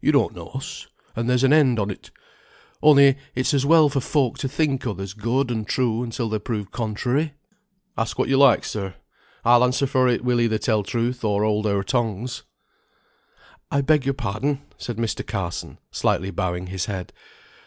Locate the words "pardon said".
14.14-14.96